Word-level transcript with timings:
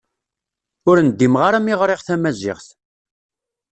Ur 0.89 0.97
ndimeɣ 1.07 1.41
ara 1.47 1.59
mi 1.65 1.73
ɣriɣ 1.81 2.01
tamaziɣt. 2.07 2.67